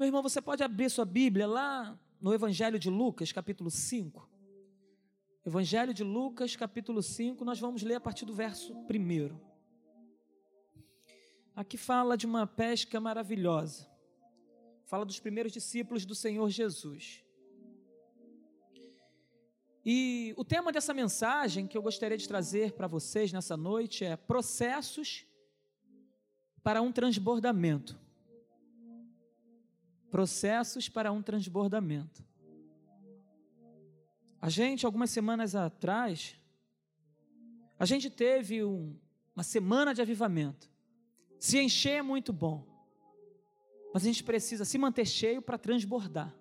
[0.00, 4.26] Meu irmão, você pode abrir sua Bíblia lá no Evangelho de Lucas, capítulo 5.
[5.44, 9.38] Evangelho de Lucas, capítulo 5, nós vamos ler a partir do verso 1.
[11.54, 13.86] Aqui fala de uma pesca maravilhosa.
[14.86, 17.22] Fala dos primeiros discípulos do Senhor Jesus.
[19.84, 24.16] E o tema dessa mensagem que eu gostaria de trazer para vocês nessa noite é
[24.16, 25.26] processos
[26.62, 28.00] para um transbordamento
[30.10, 32.24] processos para um transbordamento.
[34.40, 36.36] A gente, algumas semanas atrás,
[37.78, 38.96] a gente teve um,
[39.34, 40.70] uma semana de avivamento.
[41.38, 42.66] Se encher é muito bom,
[43.92, 46.34] mas a gente precisa se manter cheio para transbordar.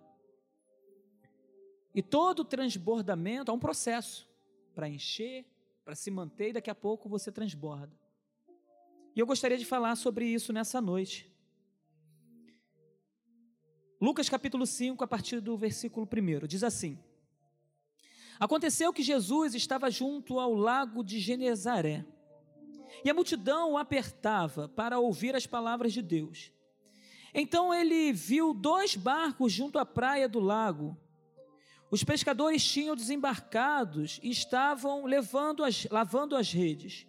[1.94, 4.30] E todo transbordamento é um processo
[4.74, 5.46] para encher,
[5.84, 7.92] para se manter e daqui a pouco você transborda.
[9.16, 11.29] E eu gostaria de falar sobre isso nessa noite.
[14.02, 16.98] Lucas capítulo 5, a partir do versículo 1, diz assim:
[18.40, 22.06] Aconteceu que Jesus estava junto ao lago de Genezaré,
[23.04, 26.50] e a multidão o apertava para ouvir as palavras de Deus.
[27.34, 30.98] Então ele viu dois barcos junto à praia do lago.
[31.92, 37.06] Os pescadores tinham desembarcados e estavam levando as, lavando as redes.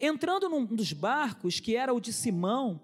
[0.00, 2.80] Entrando num dos barcos, que era o de Simão,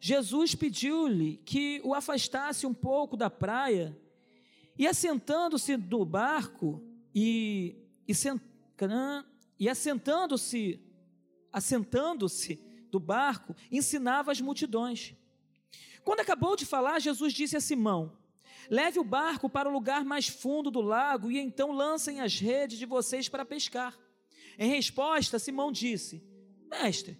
[0.00, 3.96] Jesus pediu-lhe que o afastasse um pouco da praia
[4.78, 6.82] e assentando-se do barco
[7.14, 8.12] e, e,
[9.58, 10.80] e assentando-se
[11.52, 15.14] assentando-se do barco ensinava as multidões.
[16.04, 18.16] Quando acabou de falar, Jesus disse a Simão:
[18.70, 22.78] Leve o barco para o lugar mais fundo do lago e então lancem as redes
[22.78, 23.98] de vocês para pescar.
[24.58, 26.22] Em resposta, Simão disse:
[26.70, 27.18] Mestre,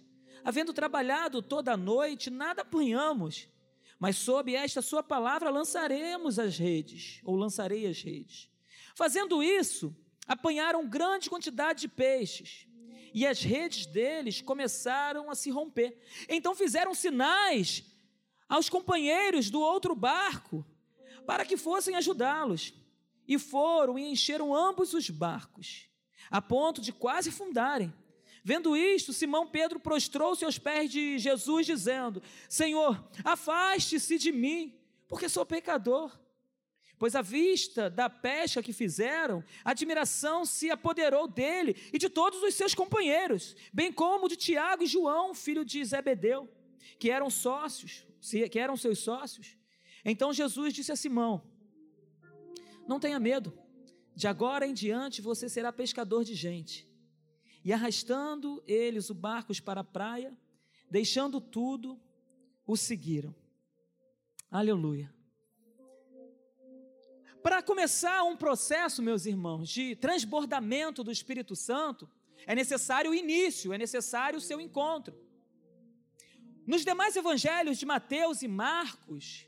[0.49, 3.47] havendo trabalhado toda a noite, nada apanhamos,
[3.99, 8.49] mas sob esta sua palavra lançaremos as redes, ou lançarei as redes.
[8.95, 9.95] Fazendo isso,
[10.27, 12.65] apanharam grande quantidade de peixes,
[13.13, 16.01] e as redes deles começaram a se romper.
[16.27, 17.83] Então fizeram sinais
[18.47, 20.65] aos companheiros do outro barco
[21.27, 22.73] para que fossem ajudá-los.
[23.27, 25.87] E foram e encheram ambos os barcos,
[26.31, 27.93] a ponto de quase fundarem.
[28.49, 34.73] Vendo isto, Simão Pedro prostrou-se aos pés de Jesus, dizendo: Senhor, afaste-se de mim,
[35.07, 36.19] porque sou pecador.
[36.97, 42.55] Pois à vista da pesca que fizeram, admiração se apoderou dele e de todos os
[42.55, 46.49] seus companheiros, bem como de Tiago e João, filho de Zebedeu,
[46.97, 48.03] que eram sócios,
[48.51, 49.55] que eram seus sócios.
[50.03, 51.43] Então Jesus disse a Simão:
[52.87, 53.53] Não tenha medo,
[54.15, 56.88] de agora em diante você será pescador de gente.
[57.63, 60.35] E arrastando eles o barcos para a praia,
[60.89, 61.99] deixando tudo,
[62.65, 63.35] o seguiram.
[64.49, 65.13] Aleluia.
[67.41, 72.09] Para começar um processo, meus irmãos, de transbordamento do Espírito Santo,
[72.45, 75.17] é necessário o início, é necessário o seu encontro.
[76.65, 79.47] Nos demais evangelhos de Mateus e Marcos,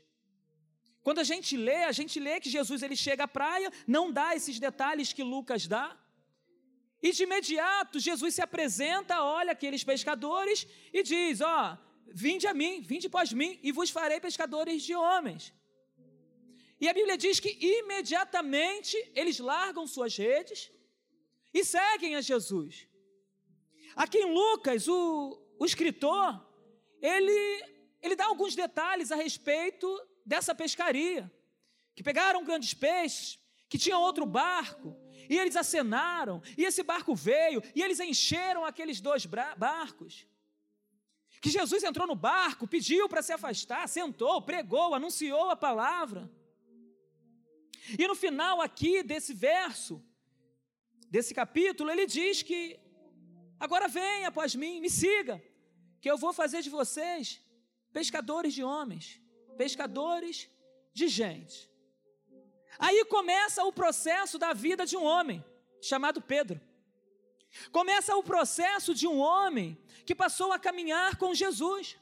[1.02, 4.34] quando a gente lê, a gente lê que Jesus ele chega à praia, não dá
[4.34, 5.96] esses detalhes que Lucas dá,
[7.02, 11.76] e de imediato, Jesus se apresenta, olha aqueles pescadores e diz: Ó,
[12.06, 15.52] vinde a mim, vinde após mim, e vos farei pescadores de homens.
[16.80, 20.70] E a Bíblia diz que imediatamente eles largam suas redes
[21.52, 22.88] e seguem a Jesus.
[23.96, 26.40] Aqui em Lucas, o, o escritor,
[27.00, 27.64] ele,
[28.00, 29.86] ele dá alguns detalhes a respeito
[30.24, 31.30] dessa pescaria.
[31.94, 34.96] Que pegaram grandes peixes, que tinha outro barco,
[35.32, 39.24] e eles acenaram, e esse barco veio, e eles encheram aqueles dois
[39.66, 40.26] barcos.
[41.40, 46.30] Que Jesus entrou no barco, pediu para se afastar, sentou, pregou, anunciou a palavra.
[47.98, 49.94] E no final aqui desse verso,
[51.08, 52.78] desse capítulo, ele diz que
[53.58, 55.42] agora venha após mim, me siga,
[56.02, 57.40] que eu vou fazer de vocês
[57.90, 59.18] pescadores de homens,
[59.56, 60.50] pescadores
[60.92, 61.71] de gente.
[62.78, 65.44] Aí começa o processo da vida de um homem
[65.80, 66.60] chamado Pedro.
[67.70, 71.96] Começa o processo de um homem que passou a caminhar com Jesus.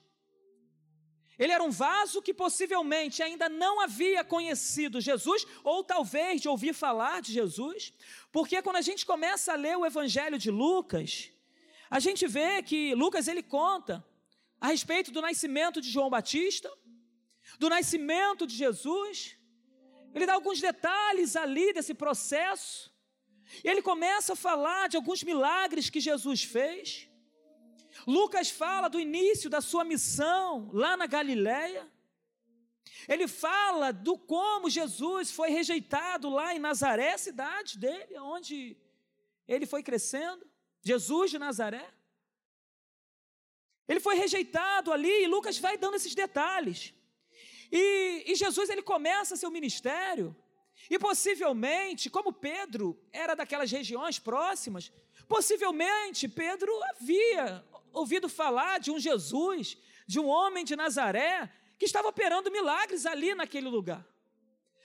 [1.38, 6.74] Ele era um vaso que possivelmente ainda não havia conhecido Jesus, ou talvez de ouvir
[6.74, 7.94] falar de Jesus,
[8.30, 11.30] porque quando a gente começa a ler o Evangelho de Lucas,
[11.88, 14.04] a gente vê que Lucas ele conta
[14.60, 16.70] a respeito do nascimento de João Batista,
[17.58, 19.34] do nascimento de Jesus,
[20.14, 22.92] ele dá alguns detalhes ali desse processo.
[23.64, 27.08] E ele começa a falar de alguns milagres que Jesus fez.
[28.06, 31.90] Lucas fala do início da sua missão lá na Galiléia.
[33.08, 38.76] Ele fala do como Jesus foi rejeitado lá em Nazaré, cidade dele, onde
[39.48, 40.46] ele foi crescendo.
[40.82, 41.88] Jesus de Nazaré.
[43.88, 46.94] Ele foi rejeitado ali e Lucas vai dando esses detalhes.
[47.70, 50.36] E, e Jesus ele começa seu ministério
[50.88, 54.90] e possivelmente, como Pedro era daquelas regiões próximas,
[55.28, 59.76] possivelmente Pedro havia ouvido falar de um Jesus,
[60.06, 64.06] de um homem de Nazaré, que estava operando milagres ali naquele lugar.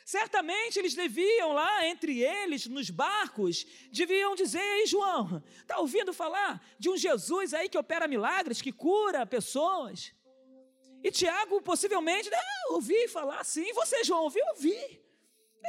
[0.06, 6.64] Certamente eles deviam lá, entre eles, nos barcos, deviam dizer: Ei, João, está ouvindo falar
[6.78, 10.14] de um Jesus aí que opera milagres, que cura pessoas?
[11.06, 13.72] E Tiago, possivelmente, ah, ouvi falar sim.
[13.74, 14.44] Você, João, ouviu?
[14.54, 14.84] Ouvi.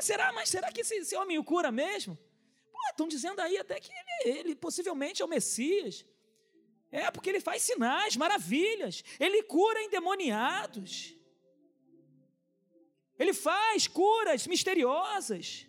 [0.01, 2.19] Será, mas será que esse, esse homem o cura mesmo?
[2.91, 6.07] estão dizendo aí até que ele, ele possivelmente é o Messias.
[6.91, 9.05] É, porque ele faz sinais, maravilhas.
[9.21, 11.15] Ele cura endemoniados.
[13.19, 15.67] Ele faz curas misteriosas.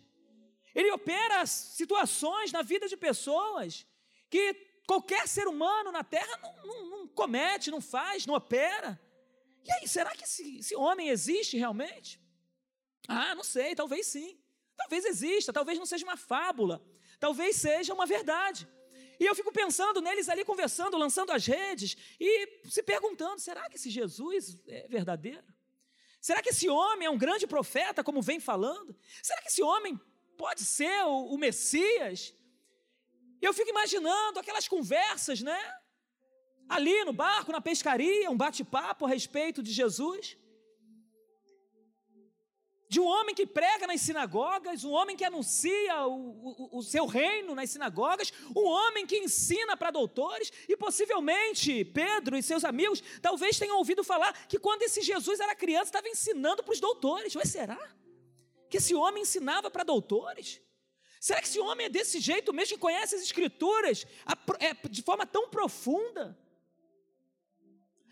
[0.74, 3.86] Ele opera situações na vida de pessoas
[4.30, 4.54] que
[4.86, 8.98] qualquer ser humano na terra não, não, não comete, não faz, não opera.
[9.64, 12.20] E aí, será que esse, esse homem existe realmente?
[13.06, 14.38] Ah, não sei, talvez sim.
[14.76, 16.82] Talvez exista, talvez não seja uma fábula,
[17.18, 18.68] talvez seja uma verdade.
[19.18, 23.76] E eu fico pensando neles ali conversando, lançando as redes e se perguntando: será que
[23.76, 25.44] esse Jesus é verdadeiro?
[26.20, 28.96] Será que esse homem é um grande profeta, como vem falando?
[29.22, 29.98] Será que esse homem
[30.36, 32.34] pode ser o, o Messias?
[33.40, 35.60] Eu fico imaginando aquelas conversas, né?
[36.68, 40.36] Ali no barco, na pescaria, um bate-papo a respeito de Jesus
[42.88, 47.04] de um homem que prega nas sinagogas, um homem que anuncia o, o, o seu
[47.04, 53.02] reino nas sinagogas, um homem que ensina para doutores, e possivelmente Pedro e seus amigos
[53.20, 57.34] talvez tenham ouvido falar que quando esse Jesus era criança estava ensinando para os doutores.
[57.34, 57.78] Mas será
[58.70, 60.60] que esse homem ensinava para doutores?
[61.20, 64.06] Será que esse homem é desse jeito mesmo, que conhece as escrituras
[64.60, 66.38] é, de forma tão profunda?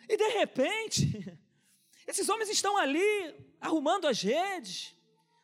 [0.09, 1.39] E de repente,
[2.07, 4.95] esses homens estão ali arrumando as redes,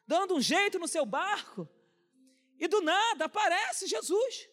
[0.06, 1.68] dando um jeito no seu barco,
[2.58, 4.48] e do nada aparece Jesus.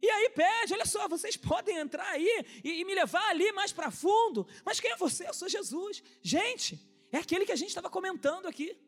[0.00, 3.72] E aí pede, olha só, vocês podem entrar aí e, e me levar ali mais
[3.72, 4.46] para fundo.
[4.64, 5.26] Mas quem é você?
[5.26, 6.02] Eu sou Jesus.
[6.22, 6.78] Gente,
[7.10, 8.78] é aquele que a gente estava comentando aqui.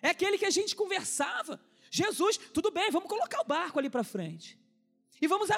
[0.00, 1.60] É aquele que a gente conversava.
[1.90, 4.58] Jesus, tudo bem, vamos colocar o barco ali para frente.
[5.20, 5.48] E vamos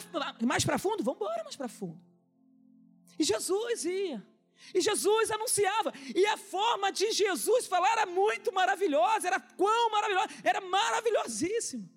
[0.43, 1.05] mais para fundo?
[1.05, 2.14] Vamos embora mais para fundo.
[3.19, 4.23] E Jesus ia.
[4.73, 10.29] E Jesus anunciava, e a forma de Jesus falar era muito maravilhosa, era quão maravilhosa,
[10.43, 11.89] era maravilhosíssimo.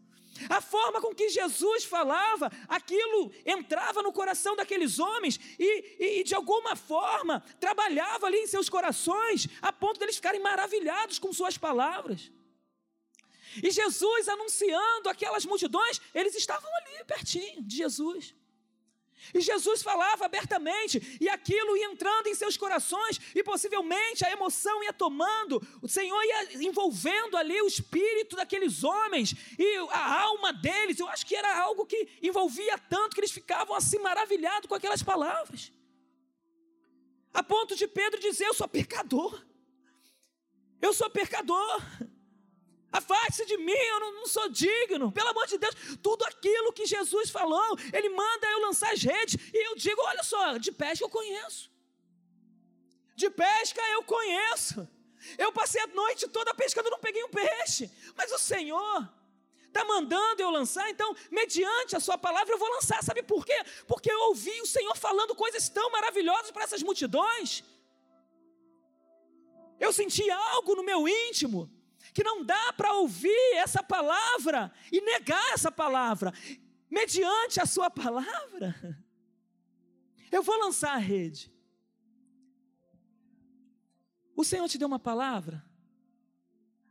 [0.49, 6.23] A forma com que Jesus falava, aquilo entrava no coração daqueles homens e, e, e,
[6.23, 11.57] de alguma forma trabalhava ali em seus corações, a ponto deles ficarem maravilhados com suas
[11.57, 12.31] palavras.
[13.63, 18.35] E Jesus anunciando aquelas multidões, eles estavam ali pertinho de Jesus.
[19.33, 24.83] E Jesus falava abertamente, e aquilo ia entrando em seus corações, e possivelmente a emoção
[24.83, 30.99] ia tomando, o Senhor ia envolvendo ali o espírito daqueles homens, e a alma deles,
[30.99, 35.03] eu acho que era algo que envolvia tanto que eles ficavam assim maravilhados com aquelas
[35.03, 35.71] palavras.
[37.33, 39.45] A ponto de Pedro dizer: Eu sou pecador,
[40.81, 41.81] eu sou pecador.
[42.91, 45.11] Afaste de mim, eu não, não, sou digno.
[45.11, 49.35] Pelo amor de Deus, tudo aquilo que Jesus falou, Ele manda eu lançar as redes.
[49.53, 51.69] E eu digo: olha só, de pesca eu conheço.
[53.15, 54.87] De pesca eu conheço.
[55.37, 57.91] Eu passei a noite toda pescando, não peguei um peixe.
[58.15, 59.09] Mas o Senhor
[59.65, 63.03] está mandando eu lançar, então, mediante a Sua palavra, eu vou lançar.
[63.03, 63.57] Sabe por quê?
[63.85, 67.63] Porque eu ouvi o Senhor falando coisas tão maravilhosas para essas multidões.
[69.79, 71.76] Eu senti algo no meu íntimo
[72.13, 76.33] que não dá para ouvir essa palavra e negar essa palavra.
[76.89, 78.75] Mediante a sua palavra,
[80.31, 81.53] eu vou lançar a rede.
[84.35, 85.65] O Senhor te deu uma palavra,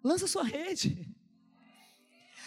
[0.03, 1.15] lança a sua rede.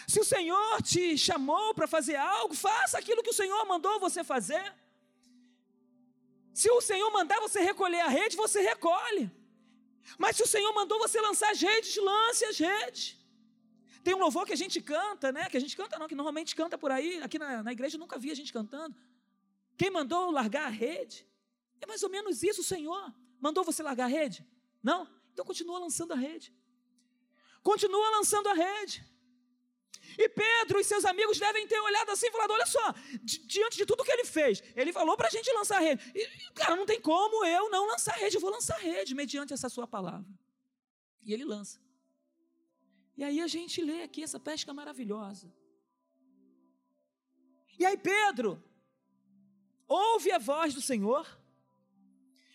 [0.06, 4.24] Se o Senhor te chamou para fazer algo, faça aquilo que o Senhor mandou você
[4.24, 4.74] fazer.
[6.52, 9.30] Se o Senhor mandar você recolher a rede, você recolhe.
[10.18, 13.16] Mas se o Senhor mandou você lançar as redes, lance as redes.
[14.02, 15.48] Tem um louvor que a gente canta, né?
[15.48, 17.22] Que a gente canta não, que normalmente canta por aí.
[17.22, 18.96] Aqui na, na igreja eu nunca vi a gente cantando.
[19.76, 21.26] Quem mandou largar a rede?
[21.80, 23.14] É mais ou menos isso, o Senhor.
[23.38, 24.46] Mandou você largar a rede?
[24.82, 25.08] Não?
[25.32, 26.52] Então continua lançando a rede.
[27.62, 29.04] Continua lançando a rede.
[30.18, 32.92] E Pedro e seus amigos devem ter olhado assim e falado: olha só,
[33.22, 36.02] di diante de tudo que ele fez, ele falou para a gente lançar rede.
[36.14, 39.68] E, cara, não tem como eu não lançar rede, eu vou lançar rede mediante essa
[39.68, 40.30] sua palavra.
[41.22, 41.80] E ele lança.
[43.16, 45.52] E aí a gente lê aqui essa pesca maravilhosa.
[47.78, 48.62] E aí Pedro
[49.86, 51.26] ouve a voz do Senhor,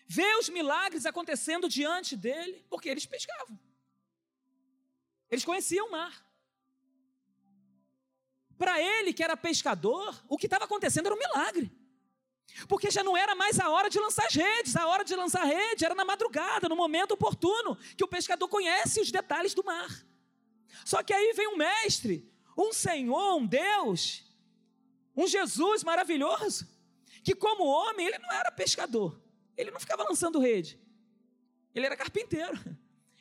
[0.08, 3.60] vê os milagres acontecendo diante dele, porque eles pescavam.
[5.30, 6.25] Eles conheciam o mar.
[8.58, 11.72] Para ele, que era pescador, o que estava acontecendo era um milagre.
[12.68, 15.42] Porque já não era mais a hora de lançar as redes, a hora de lançar
[15.42, 19.64] a rede era na madrugada, no momento oportuno, que o pescador conhece os detalhes do
[19.64, 19.90] mar.
[20.86, 24.24] Só que aí vem um mestre, um Senhor, um Deus,
[25.16, 26.68] um Jesus maravilhoso,
[27.24, 29.20] que como homem, ele não era pescador,
[29.58, 30.80] ele não ficava lançando rede,
[31.74, 32.58] ele era carpinteiro.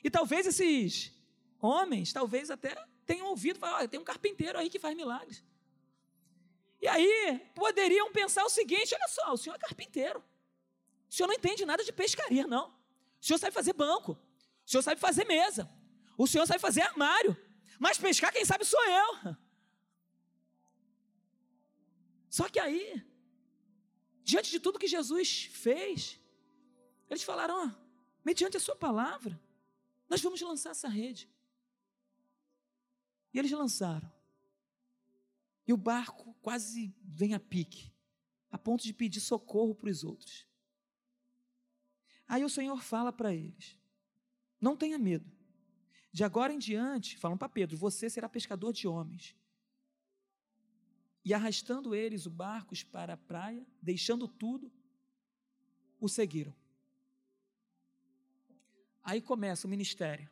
[0.02, 1.12] E talvez esses
[1.60, 5.42] homens, talvez até tenham ouvido falar: olha, tem um carpinteiro aí que faz milagres.
[6.80, 10.22] E aí poderiam pensar o seguinte: olha só, o senhor é carpinteiro.
[11.08, 12.68] O senhor não entende nada de pescaria, não.
[12.68, 14.18] O senhor sabe fazer banco.
[14.66, 15.70] O senhor sabe fazer mesa.
[16.18, 17.36] O senhor sabe fazer armário.
[17.78, 19.36] Mas pescar, quem sabe sou eu.
[22.28, 23.02] Só que aí,
[24.22, 26.20] diante de tudo que Jesus fez,
[27.08, 27.70] eles falaram: ó,
[28.24, 29.40] mediante a sua palavra,
[30.08, 31.30] nós vamos lançar essa rede.
[33.34, 34.10] E eles lançaram.
[35.66, 37.92] E o barco quase vem a pique,
[38.48, 40.46] a ponto de pedir socorro para os outros.
[42.28, 43.76] Aí o Senhor fala para eles:
[44.60, 45.30] Não tenha medo.
[46.12, 49.34] De agora em diante, falam para Pedro: Você será pescador de homens.
[51.24, 54.70] E arrastando eles o barcos para a praia, deixando tudo,
[55.98, 56.54] o seguiram.
[59.02, 60.30] Aí começa o ministério,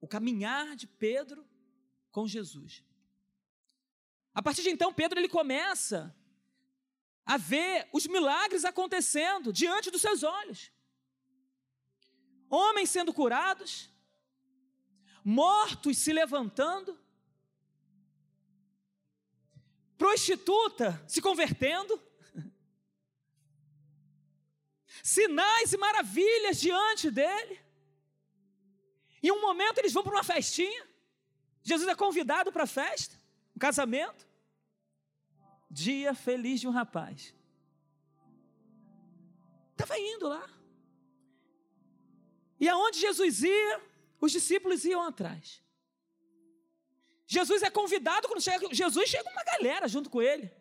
[0.00, 1.44] o caminhar de Pedro
[2.14, 2.84] com Jesus.
[4.32, 6.16] A partir de então, Pedro ele começa
[7.26, 10.70] a ver os milagres acontecendo diante dos seus olhos.
[12.48, 13.90] Homens sendo curados,
[15.24, 16.96] mortos se levantando,
[19.98, 22.00] prostituta se convertendo,
[25.02, 27.60] sinais e maravilhas diante dele.
[29.20, 30.93] Em um momento eles vão para uma festinha,
[31.64, 33.18] Jesus é convidado para a festa,
[33.56, 34.28] um casamento.
[35.70, 37.34] Dia feliz de um rapaz.
[39.72, 40.48] Estava indo lá.
[42.60, 43.80] E aonde Jesus ia,
[44.20, 45.62] os discípulos iam atrás.
[47.26, 50.52] Jesus é convidado, quando chega, Jesus chega uma galera junto com ele.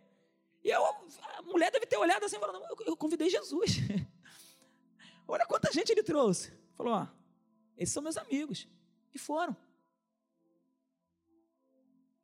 [0.64, 3.78] E eu, a mulher deve ter olhado assim falado: eu, eu convidei Jesus.
[5.28, 6.54] Olha quanta gente ele trouxe.
[6.76, 7.08] Falou: ó,
[7.78, 8.68] esses são meus amigos.
[9.14, 9.56] E foram.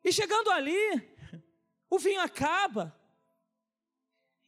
[0.10, 0.76] E chegando ali,
[1.88, 3.00] o vinho acaba.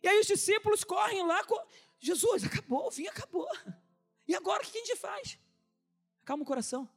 [0.01, 1.45] E aí os discípulos correm lá.
[1.99, 3.47] Jesus, acabou, o vinho acabou.
[4.27, 5.37] E agora o que a gente faz?
[6.25, 6.89] Calma o coração.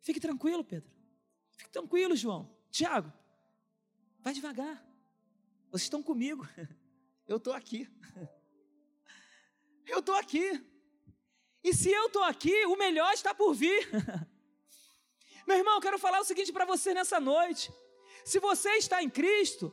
[0.00, 0.90] Fique tranquilo, Pedro.
[1.56, 2.52] Fique tranquilo, João.
[2.72, 3.12] Tiago,
[4.18, 4.84] vai devagar.
[5.70, 6.44] Vocês estão comigo.
[7.28, 7.88] Eu estou aqui.
[9.86, 10.60] Eu estou aqui.
[11.62, 13.88] E se eu estou aqui, o melhor está por vir.
[15.48, 17.66] Meu irmão, quero falar o seguinte para você nessa noite.
[18.30, 19.66] Se você está em Cristo,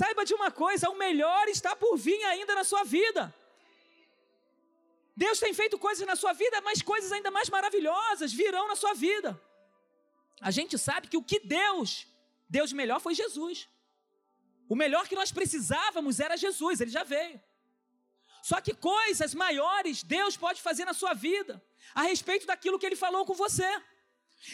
[0.00, 3.22] saiba de uma coisa: o melhor está por vir ainda na sua vida.
[5.24, 8.94] Deus tem feito coisas na sua vida, mas coisas ainda mais maravilhosas virão na sua
[8.94, 9.30] vida.
[10.48, 12.06] A gente sabe que o que Deus,
[12.48, 13.68] Deus melhor foi Jesus.
[14.68, 17.38] O melhor que nós precisávamos era Jesus, ele já veio.
[18.50, 21.54] Só que coisas maiores Deus pode fazer na sua vida,
[22.00, 23.70] a respeito daquilo que ele falou com você.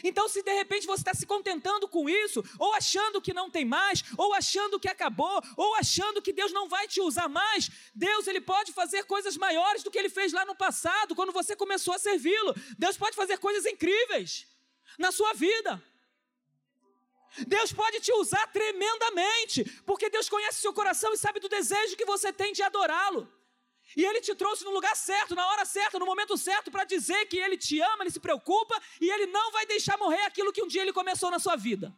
[0.02, 3.64] Então, se de repente você está se contentando com isso, ou achando que não tem
[3.64, 8.26] mais, ou achando que acabou, ou achando que Deus não vai te usar mais, Deus
[8.26, 11.94] ele pode fazer coisas maiores do que ele fez lá no passado, quando você começou
[11.94, 12.54] a servi-lo.
[12.76, 14.46] Deus pode fazer coisas incríveis
[14.98, 15.82] na sua vida.
[17.46, 22.04] Deus pode te usar tremendamente, porque Deus conhece seu coração e sabe do desejo que
[22.04, 23.30] você tem de adorá-lo.
[23.96, 27.24] E Ele te trouxe no lugar certo, na hora certa, no momento certo, para dizer
[27.26, 30.62] que Ele te ama, Ele se preocupa e Ele não vai deixar morrer aquilo que
[30.62, 31.96] um dia Ele começou na sua vida.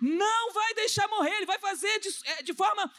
[0.00, 2.92] Não vai deixar morrer, Ele vai fazer de, é, de forma,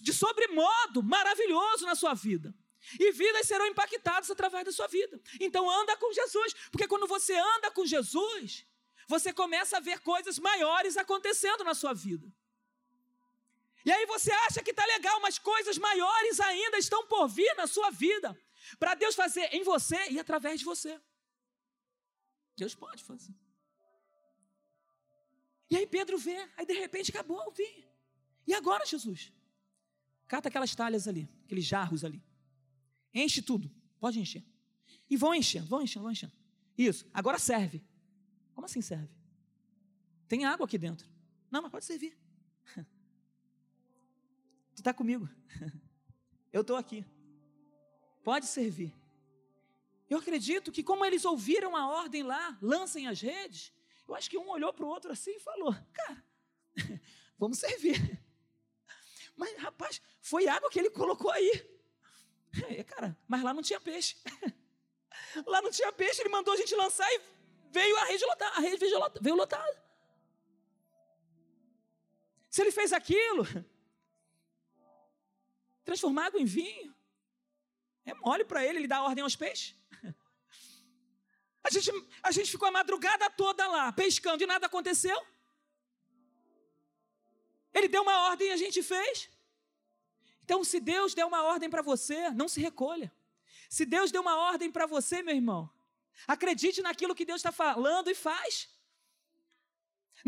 [0.00, 2.52] de sobremodo, maravilhoso na sua vida.
[2.98, 5.20] E vidas serão impactadas através da sua vida.
[5.40, 8.66] Então anda com Jesus, porque quando você anda com Jesus,
[9.08, 12.26] você começa a ver coisas maiores acontecendo na sua vida.
[13.86, 17.68] E aí você acha que está legal, mas coisas maiores ainda estão por vir na
[17.68, 18.36] sua vida,
[18.80, 21.00] para Deus fazer em você e através de você.
[22.56, 23.32] Deus pode fazer.
[25.70, 27.88] E aí Pedro vê, aí de repente acabou o vinho.
[28.44, 29.32] E agora, Jesus?
[30.26, 32.20] Cata aquelas talhas ali, aqueles jarros ali.
[33.14, 34.44] Enche tudo, pode encher.
[35.08, 36.32] E vão enchendo, vão enchendo, vão enchendo.
[36.76, 37.84] Isso, agora serve.
[38.52, 39.14] Como assim serve?
[40.26, 41.08] Tem água aqui dentro.
[41.52, 42.18] Não, mas pode servir.
[44.76, 45.28] Tu está comigo.
[46.52, 47.04] Eu estou aqui.
[48.22, 48.94] Pode servir.
[50.08, 53.72] Eu acredito que, como eles ouviram a ordem lá, lancem as redes,
[54.06, 56.24] eu acho que um olhou para o outro assim e falou: Cara,
[57.38, 57.98] vamos servir.
[59.34, 61.68] Mas, rapaz, foi água que ele colocou aí.
[62.68, 64.16] É, cara, mas lá não tinha peixe.
[65.46, 67.20] Lá não tinha peixe, ele mandou a gente lançar e
[67.70, 68.56] veio a rede lotada.
[68.56, 68.78] A rede
[69.20, 69.82] veio lotada.
[72.48, 73.44] Se ele fez aquilo,
[75.86, 76.94] transformar água em vinho,
[78.04, 79.74] é mole para ele, ele dá ordem aos peixes.
[81.66, 81.90] A gente,
[82.22, 85.20] a gente ficou a madrugada toda lá, pescando e nada aconteceu.
[87.74, 89.28] Ele deu uma ordem e a gente fez.
[90.44, 93.12] Então, se Deus deu uma ordem para você, não se recolha.
[93.68, 95.68] Se Deus deu uma ordem para você, meu irmão,
[96.24, 98.68] acredite naquilo que Deus está falando e faz.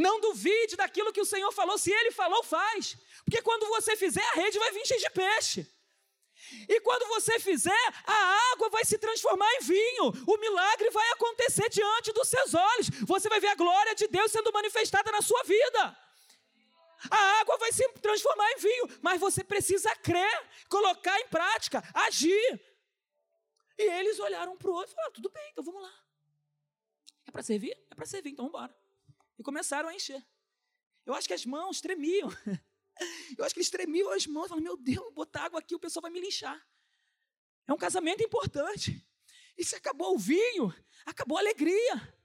[0.07, 1.77] Não duvide daquilo que o Senhor falou.
[1.77, 2.97] Se Ele falou, faz.
[3.25, 5.67] Porque quando você fizer, a rede vai vir cheia de peixe.
[6.69, 10.05] E quando você fizer, a água vai se transformar em vinho.
[10.25, 12.91] O milagre vai acontecer diante dos seus olhos.
[13.07, 15.99] Você vai ver a glória de Deus sendo manifestada na sua vida.
[17.11, 22.61] A água vai se transformar em vinho, mas você precisa crer, colocar em prática, agir.
[23.77, 25.95] E eles olharam para o outro e falaram: tudo bem, então vamos lá.
[27.27, 27.77] É para servir?
[27.91, 28.88] É para servir, então vamos embora.
[29.39, 30.25] E começaram a encher.
[31.07, 32.29] Eu acho que as mãos tremiam.
[33.39, 36.03] Eu acho que eles tremiam as mãos, falando: Meu Deus, botar água aqui, o pessoal
[36.03, 36.61] vai me linchar.
[37.67, 39.07] É um casamento importante.
[39.57, 40.75] E se acabou o vinho,
[41.07, 42.19] acabou a alegria.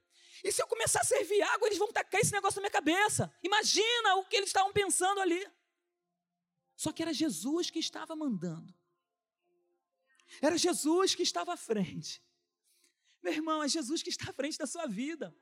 [0.44, 3.34] E se eu começar a servir água, eles vão tacar esse negócio na minha cabeça.
[3.42, 5.46] Imagina o que eles estavam pensando ali.
[6.76, 8.74] Só que era Jesus que estava mandando.
[10.42, 12.22] Era Jesus que estava à frente.
[13.22, 15.36] Meu irmão, é Jesus que está à frente da sua vida.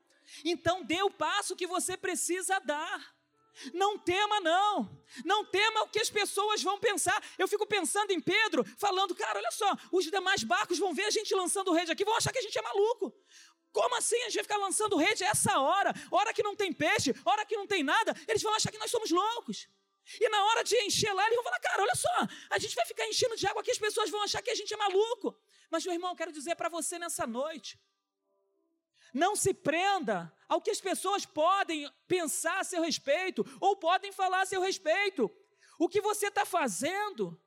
[0.44, 3.14] Então dê o passo que você precisa dar.
[3.74, 4.98] Não tema, não.
[5.24, 7.22] Não tema o que as pessoas vão pensar.
[7.38, 11.10] Eu fico pensando em Pedro, falando, cara, olha só, os demais barcos vão ver a
[11.10, 13.14] gente lançando rede aqui, vão achar que a gente é maluco.
[13.72, 15.94] Como assim a gente vai ficar lançando rede essa hora?
[16.10, 18.90] Hora que não tem peixe, hora que não tem nada, eles vão achar que nós
[18.90, 19.68] somos loucos.
[20.20, 22.84] E na hora de encher lá, eles vão falar, cara, olha só, a gente vai
[22.84, 25.38] ficar enchendo de água aqui, as pessoas vão achar que a gente é maluco.
[25.70, 27.78] Mas, meu irmão, eu quero dizer para você nessa noite,
[29.12, 34.42] não se prenda ao que as pessoas podem pensar a seu respeito ou podem falar
[34.42, 35.30] a seu respeito.
[35.78, 37.40] O que você está fazendo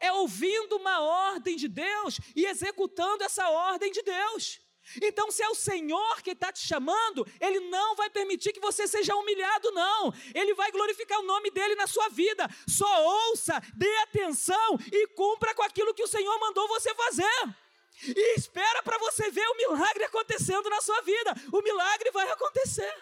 [0.00, 4.60] é ouvindo uma ordem de Deus e executando essa ordem de Deus.
[5.02, 8.86] Então, se é o Senhor que está te chamando, Ele não vai permitir que você
[8.86, 10.12] seja humilhado, não.
[10.34, 12.48] Ele vai glorificar o nome dele na sua vida.
[12.68, 17.56] Só ouça, dê atenção e cumpra com aquilo que o Senhor mandou você fazer.
[18.02, 21.34] E espera para você ver o milagre acontecendo na sua vida.
[21.52, 22.94] O milagre vai acontecer.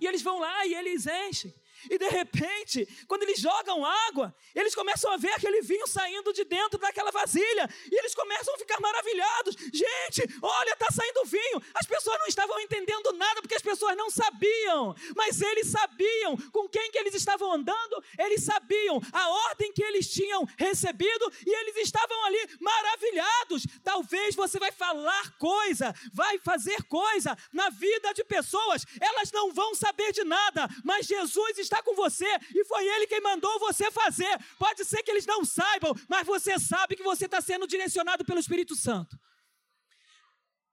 [0.00, 1.54] E eles vão lá e eles enchem.
[1.90, 6.44] E de repente, quando eles jogam água, eles começam a ver aquele vinho saindo de
[6.44, 7.68] dentro daquela vasilha.
[7.90, 9.56] E eles começam a ficar maravilhados.
[9.72, 11.62] Gente, olha, está saindo vinho.
[11.74, 14.94] As pessoas não estavam entendendo nada porque as pessoas não sabiam.
[15.16, 18.04] Mas eles sabiam com quem que eles estavam andando.
[18.18, 21.32] Eles sabiam a ordem que eles tinham recebido.
[21.46, 23.66] E eles estavam ali maravilhados.
[23.82, 28.84] Talvez você vai falar coisa, vai fazer coisa na vida de pessoas.
[29.00, 30.68] Elas não vão saber de nada.
[30.84, 34.38] Mas Jesus está está com você e foi Ele quem mandou você fazer.
[34.58, 38.38] Pode ser que eles não saibam, mas você sabe que você está sendo direcionado pelo
[38.38, 39.18] Espírito Santo.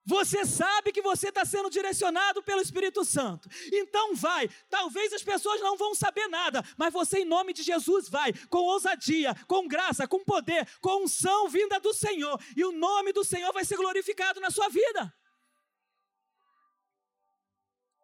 [0.03, 3.47] Você sabe que você está sendo direcionado pelo Espírito Santo.
[3.71, 4.49] Então vai.
[4.69, 8.57] Talvez as pessoas não vão saber nada, mas você, em nome de Jesus, vai com
[8.57, 12.39] ousadia, com graça, com poder, com unção vinda do Senhor.
[12.57, 15.13] E o nome do Senhor vai ser glorificado na sua vida.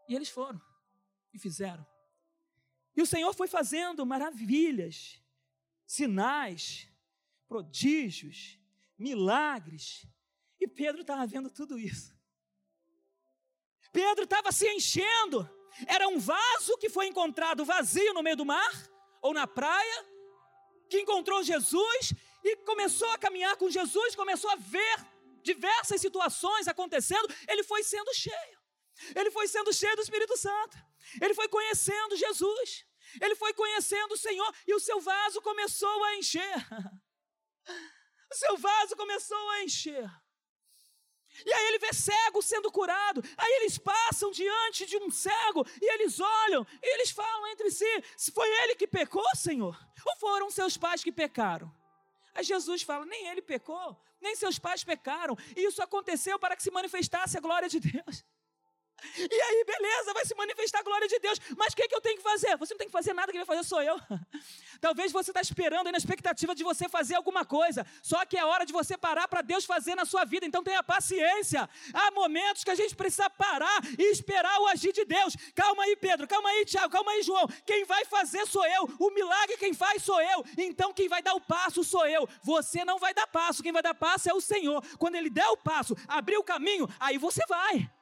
[0.08, 0.62] E eles foram
[1.34, 1.86] e fizeram.
[2.98, 5.22] E o Senhor foi fazendo maravilhas,
[5.86, 6.90] sinais,
[7.48, 8.60] prodígios,
[8.98, 10.08] milagres.
[10.60, 12.18] E Pedro estava vendo tudo isso.
[13.94, 15.48] Pedro estava se enchendo.
[15.86, 18.74] Era um vaso que foi encontrado vazio no meio do mar
[19.22, 20.06] ou na praia,
[20.90, 24.98] que encontrou Jesus e começou a caminhar com Jesus, começou a ver
[25.44, 27.32] diversas situações acontecendo.
[27.48, 28.58] Ele foi sendo cheio.
[29.16, 30.76] Ele foi sendo cheio do Espírito Santo.
[31.22, 32.87] Ele foi conhecendo Jesus.
[33.22, 36.68] Ele foi conhecendo o Senhor e o seu vaso começou a encher.
[38.30, 40.10] O seu vaso começou a encher.
[41.46, 43.22] E aí ele vê cego sendo curado.
[43.38, 48.04] Aí eles passam diante de um cego e eles olham e eles falam entre si:
[48.16, 51.72] se foi ele que pecou, Senhor, ou foram seus pais que pecaram?
[52.34, 55.38] Aí Jesus fala: nem ele pecou, nem seus pais pecaram.
[55.56, 58.26] E isso aconteceu para que se manifestasse a glória de Deus.
[59.18, 61.40] E aí, beleza, vai se manifestar a glória de Deus.
[61.58, 62.58] Mas o que, é que eu tenho que fazer?
[62.58, 64.00] Você não tem que fazer nada, quem vai fazer sou eu.
[64.82, 67.86] Talvez você está esperando aí na expectativa de você fazer alguma coisa.
[68.02, 70.46] Só que é hora de você parar para Deus fazer na sua vida.
[70.46, 71.70] Então tenha paciência.
[71.94, 75.36] Há momentos que a gente precisa parar e esperar o agir de Deus.
[75.56, 76.28] Calma aí, Pedro.
[76.28, 76.90] Calma aí, Tiago.
[76.90, 77.48] Calma aí, João.
[77.66, 78.90] Quem vai fazer sou eu.
[79.00, 80.44] O milagre quem faz sou eu.
[80.58, 82.28] Então quem vai dar o passo sou eu.
[82.44, 83.64] Você não vai dar passo.
[83.64, 84.84] Quem vai dar passo é o Senhor.
[84.98, 87.97] Quando Ele der o passo, abrir o caminho, aí você vai.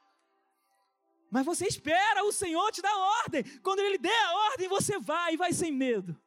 [1.30, 3.42] Mas você espera o Senhor te dar ordem.
[3.60, 6.20] Quando Ele der a ordem, você vai e vai sem medo.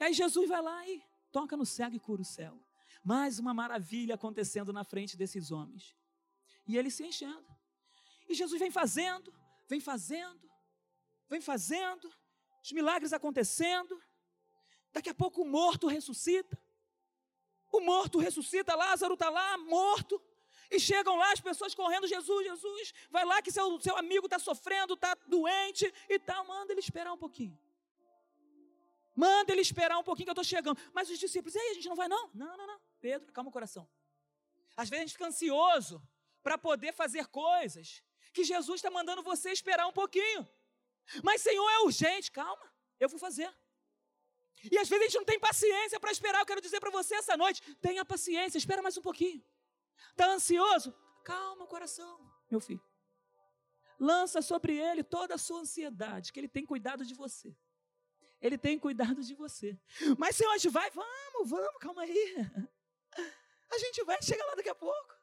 [0.00, 2.64] Aí Jesus vai lá e toca no cego e cura o cego.
[3.04, 5.96] Mais uma maravilha acontecendo na frente desses homens.
[6.66, 7.46] E ele se enchendo.
[8.28, 9.32] E Jesus vem fazendo,
[9.66, 10.50] vem fazendo,
[11.28, 12.12] vem fazendo,
[12.62, 14.00] os milagres acontecendo.
[14.92, 16.60] Daqui a pouco o morto ressuscita.
[17.72, 20.20] O morto ressuscita, Lázaro está lá, morto.
[20.70, 24.38] E chegam lá as pessoas correndo, Jesus, Jesus, vai lá que seu, seu amigo está
[24.38, 26.44] sofrendo, está doente e tal.
[26.44, 27.58] Manda ele esperar um pouquinho.
[29.14, 30.78] Manda ele esperar um pouquinho que eu estou chegando.
[30.92, 32.30] Mas os discípulos, aí, a gente não vai não?
[32.34, 32.80] Não, não, não.
[33.00, 33.88] Pedro, calma o coração.
[34.76, 36.02] Às vezes a gente fica ansioso
[36.42, 38.02] para poder fazer coisas
[38.32, 40.46] que Jesus está mandando você esperar um pouquinho.
[41.22, 42.30] Mas, Senhor, é urgente.
[42.30, 43.52] Calma, eu vou fazer.
[44.70, 46.40] E às vezes a gente não tem paciência para esperar.
[46.40, 49.42] Eu quero dizer para você essa noite: tenha paciência, espera mais um pouquinho.
[50.10, 50.94] Está ansioso?
[51.24, 52.82] Calma o coração, meu filho.
[53.98, 57.56] Lança sobre ele toda a sua ansiedade, que ele tem cuidado de você.
[58.40, 59.78] Ele tem cuidado de você.
[60.16, 62.36] Mas a gente vai, vamos, vamos, calma aí.
[63.70, 65.18] A gente vai, chega lá daqui a pouco.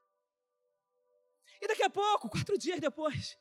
[1.62, 3.38] E daqui a pouco, quatro dias depois,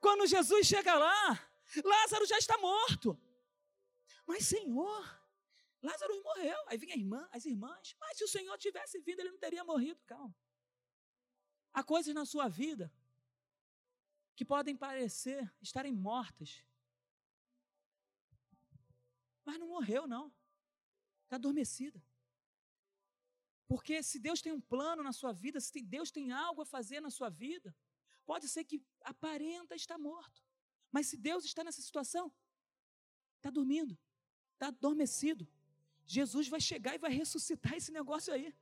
[0.00, 1.50] quando Jesus chega lá,
[1.84, 3.18] Lázaro já está morto.
[4.26, 5.22] Mas Senhor,
[5.82, 6.58] Lázaro morreu.
[6.66, 7.96] Aí vem a irmã, as irmãs.
[8.00, 10.00] Mas se o Senhor tivesse vindo, ele não teria morrido.
[10.06, 10.34] Calma.
[11.72, 12.92] Há coisas na sua vida
[14.34, 16.64] que podem parecer estarem mortas.
[19.44, 20.32] Mas não morreu, não.
[21.24, 22.02] Está adormecida.
[23.66, 27.00] Porque se Deus tem um plano na sua vida, se Deus tem algo a fazer
[27.00, 27.76] na sua vida,
[28.24, 30.42] pode ser que aparenta estar morto.
[30.90, 32.32] Mas se Deus está nessa situação,
[33.36, 33.96] está dormindo,
[34.54, 35.46] está adormecido.
[36.06, 38.54] Jesus vai chegar e vai ressuscitar esse negócio aí.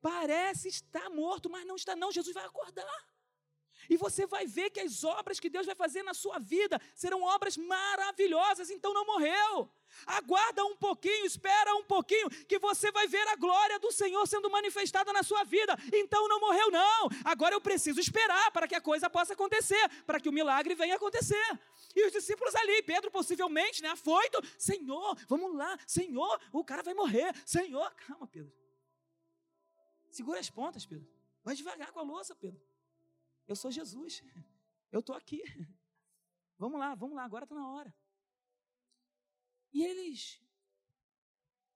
[0.00, 2.12] Parece estar morto, mas não está, não.
[2.12, 3.08] Jesus vai acordar.
[3.88, 7.22] E você vai ver que as obras que Deus vai fazer na sua vida serão
[7.22, 9.70] obras maravilhosas, então não morreu.
[10.06, 14.50] Aguarda um pouquinho, espera um pouquinho, que você vai ver a glória do Senhor sendo
[14.50, 15.74] manifestada na sua vida.
[15.92, 17.08] Então não morreu, não.
[17.24, 20.96] Agora eu preciso esperar para que a coisa possa acontecer, para que o milagre venha
[20.96, 21.58] acontecer.
[21.96, 26.92] E os discípulos ali, Pedro possivelmente, né, afoito, Senhor, vamos lá, Senhor, o cara vai
[26.92, 28.67] morrer, Senhor, calma, Pedro.
[30.18, 31.08] Segura as pontas, Pedro.
[31.44, 32.60] Vai devagar com a louça, Pedro.
[33.46, 34.20] Eu sou Jesus.
[34.90, 35.40] Eu estou aqui.
[36.62, 37.94] Vamos lá, vamos lá, agora está na hora.
[39.72, 40.42] E eles,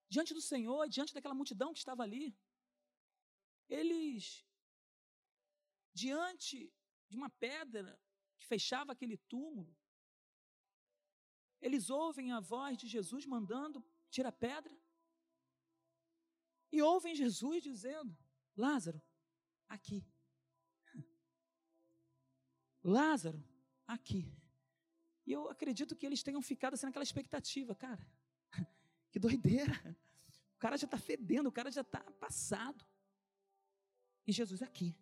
[0.08, 2.36] diante do Senhor, diante daquela multidão que estava ali,
[3.68, 4.44] eles,
[5.94, 6.56] diante
[7.08, 7.96] de uma pedra
[8.36, 9.72] que fechava aquele túmulo,
[11.60, 14.76] eles ouvem a voz de Jesus mandando: tira a pedra.
[16.72, 18.12] E ouvem Jesus dizendo:
[18.56, 19.00] Lázaro,
[19.68, 20.04] aqui.
[22.82, 23.42] Lázaro,
[23.86, 24.32] aqui.
[25.24, 28.06] E eu acredito que eles tenham ficado assim naquela expectativa, cara.
[29.10, 29.74] Que doideira.
[30.56, 32.82] O cara já está fedendo, o cara já está passado.
[34.26, 34.96] E Jesus aqui.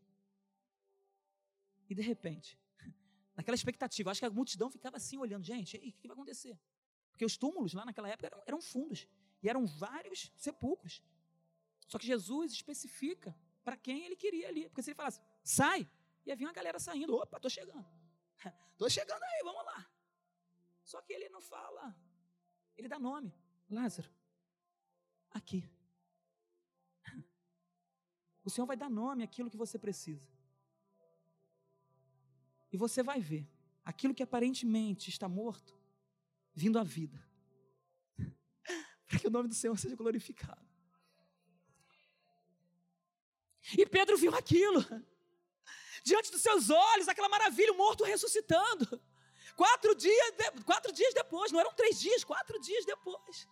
[1.89, 2.59] E de repente,
[3.37, 6.59] naquela expectativa, acho que a multidão ficava assim olhando, gente, o que vai acontecer?
[7.13, 9.07] Porque os túmulos lá naquela época eram, eram fundos.
[9.43, 11.03] E eram vários sepulcros.
[11.91, 14.69] Só que Jesus especifica para quem ele queria ali.
[14.69, 15.91] Porque se ele falasse, sai,
[16.25, 17.17] ia vir uma galera saindo.
[17.17, 17.85] Opa, estou chegando.
[18.73, 19.91] Estou chegando aí, vamos lá.
[20.85, 21.95] Só que ele não fala,
[22.77, 23.35] ele dá nome.
[23.69, 24.09] Lázaro,
[25.33, 25.69] aqui.
[28.45, 30.31] O Senhor vai dar nome àquilo que você precisa.
[32.73, 33.47] E você vai ver
[33.85, 35.77] aquilo que aparentemente está morto,
[36.55, 37.21] vindo à vida.
[39.07, 40.70] Para que o nome do Senhor seja glorificado.
[43.77, 44.85] E Pedro viu aquilo.
[46.05, 49.01] Diante dos seus olhos, aquela maravilha, o morto ressuscitando.
[49.57, 53.49] Quatro dias, de, quatro dias depois, não eram três dias, quatro dias depois.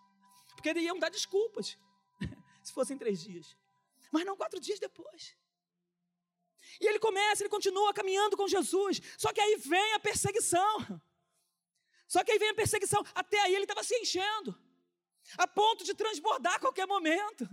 [0.55, 1.77] Porque eles iam dar desculpas,
[2.63, 3.57] se fossem três dias.
[4.11, 5.37] Mas não quatro dias depois.
[6.81, 9.01] E ele começa, ele continua caminhando com Jesus.
[9.17, 11.03] Só que aí vem a perseguição.
[12.07, 13.05] Só que aí vem a perseguição.
[13.15, 14.59] Até aí ele estava se enchendo,
[15.37, 17.47] a ponto de transbordar a qualquer momento.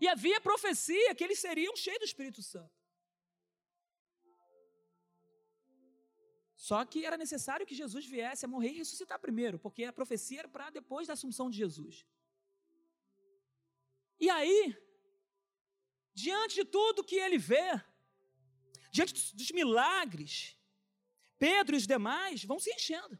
[0.00, 2.74] E havia profecia que eles seriam cheios do Espírito Santo.
[6.68, 10.40] Só que era necessário que Jesus viesse a morrer e ressuscitar primeiro, porque a profecia
[10.40, 12.04] era para depois da assunção de Jesus.
[14.18, 14.76] E aí,
[16.14, 17.68] diante de tudo que ele vê,
[18.90, 20.56] diante dos milagres,
[21.38, 23.16] Pedro e os demais vão se enchendo.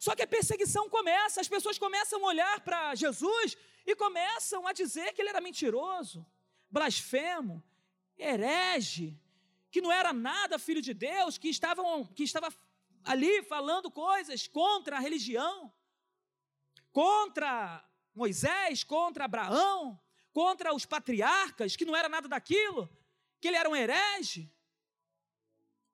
[0.00, 3.56] Só que a perseguição começa, as pessoas começam a olhar para Jesus
[3.90, 6.26] e começam a dizer que ele era mentiroso,
[6.68, 7.64] blasfemo,
[8.18, 9.18] herege,
[9.70, 12.54] que não era nada filho de Deus, que, estavam, que estava
[13.02, 15.72] ali falando coisas contra a religião,
[16.92, 17.82] contra
[18.14, 19.98] Moisés, contra Abraão,
[20.34, 22.90] contra os patriarcas, que não era nada daquilo,
[23.40, 24.52] que ele era um herege.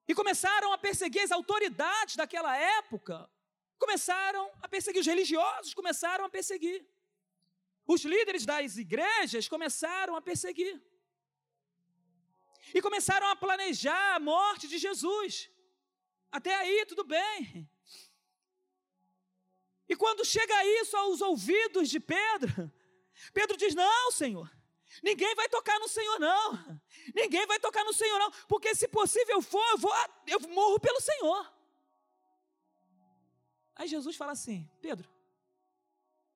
[0.09, 3.30] E começaram a perseguir as autoridades daquela época,
[3.78, 6.85] começaram a perseguir os religiosos, começaram a perseguir.
[7.87, 10.83] Os líderes das igrejas começaram a perseguir
[12.73, 15.51] e começaram a planejar a morte de Jesus.
[16.31, 17.68] Até aí, tudo bem.
[19.88, 22.73] E quando chega isso aos ouvidos de Pedro,
[23.33, 24.51] Pedro diz: Não, Senhor,
[25.03, 26.81] ninguém vai tocar no Senhor, não.
[27.14, 29.92] Ninguém vai tocar no Senhor, não, porque se possível for, eu, vou,
[30.27, 31.55] eu morro pelo Senhor.
[33.77, 35.09] Aí Jesus fala assim: Pedro,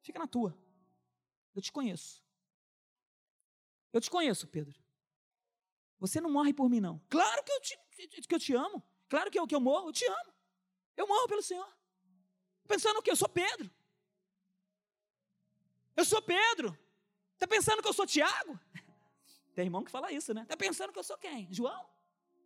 [0.03, 0.57] fica na tua,
[1.59, 2.23] eu te conheço.
[3.93, 4.79] Eu te conheço, Pedro.
[5.99, 7.01] Você não morre por mim, não.
[7.09, 7.79] Claro que eu te,
[8.29, 8.83] que eu te amo.
[9.09, 10.35] Claro que eu, que eu morro, eu te amo.
[10.97, 11.69] Eu morro pelo Senhor.
[12.67, 13.71] Pensando que eu sou Pedro.
[15.97, 16.79] Eu sou Pedro.
[17.35, 18.59] Está pensando que eu sou Tiago?
[19.55, 20.43] Tem irmão que fala isso, né?
[20.43, 21.53] Está pensando que eu sou quem?
[21.53, 21.89] João?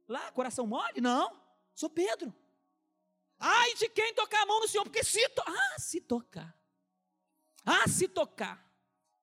[0.08, 1.02] Lá, coração mole?
[1.02, 1.38] Não,
[1.74, 2.34] sou Pedro.
[3.38, 5.42] Ai de quem tocar a mão no Senhor, porque se to...
[5.46, 6.56] Ah, se tocar.
[7.64, 8.71] Ah, se tocar.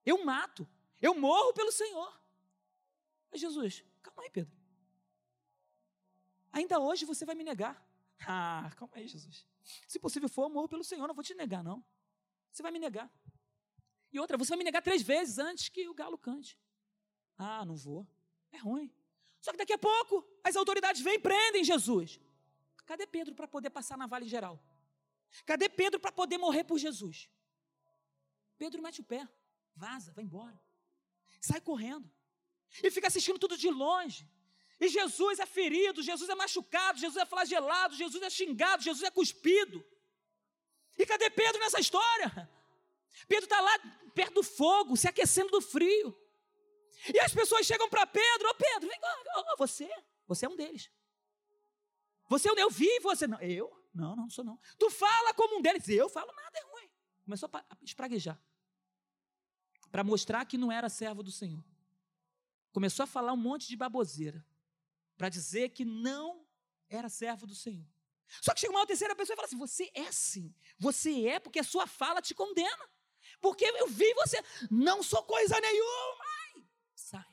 [0.09, 0.67] Eu mato.
[1.01, 2.11] Eu morro pelo Senhor.
[3.31, 4.57] Mas Jesus, Calma aí, Pedro.
[6.51, 7.75] Ainda hoje você vai me negar.
[8.27, 9.45] Ah, calma aí, Jesus.
[9.87, 11.83] Se possível for, eu morro pelo Senhor, não vou te negar, não.
[12.51, 13.09] Você vai me negar.
[14.11, 16.57] E outra, você vai me negar três vezes antes que o galo cante.
[17.37, 18.07] Ah, não vou.
[18.51, 18.91] É ruim.
[19.39, 22.19] Só que daqui a pouco as autoridades vêm e prendem Jesus.
[22.85, 24.59] Cadê Pedro para poder passar na Vale Geral?
[25.45, 27.29] Cadê Pedro para poder morrer por Jesus?
[28.57, 29.29] Pedro mete o pé,
[29.75, 30.59] vaza, vai embora.
[31.41, 32.09] Sai correndo
[32.83, 34.29] e fica assistindo tudo de longe.
[34.79, 39.11] E Jesus é ferido, Jesus é machucado, Jesus é flagelado, Jesus é xingado, Jesus é
[39.11, 39.85] cuspido.
[40.97, 42.49] E cadê Pedro nessa história?
[43.27, 43.79] Pedro está lá
[44.13, 46.15] perto do fogo, se aquecendo do frio.
[47.13, 49.89] E as pessoas chegam para Pedro: Ô oh, Pedro, vem cá, oh, você,
[50.27, 50.89] você é um deles.
[52.29, 53.39] Você é eu vi você não.
[53.41, 53.75] Eu?
[53.93, 54.59] Não, não sou não.
[54.77, 55.87] Tu fala como um deles.
[55.89, 56.89] Eu falo nada, é ruim.
[57.23, 58.39] Começou a espraguejar.
[59.91, 61.63] Para mostrar que não era servo do Senhor
[62.71, 64.45] começou a falar um monte de baboseira
[65.17, 66.45] para dizer que não
[66.89, 67.85] era servo do Senhor.
[68.41, 71.59] Só que chega uma terceira pessoa e fala assim: Você é sim, você é porque
[71.59, 72.89] a sua fala te condena.
[73.41, 76.25] Porque eu vi você, não sou coisa nenhuma.
[76.55, 76.63] Ai,
[76.95, 77.25] sai.